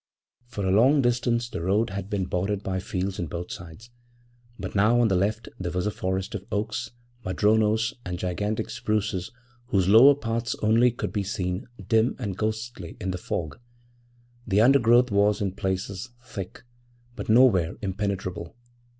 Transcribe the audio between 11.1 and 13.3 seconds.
be seen, dim and ghostly in the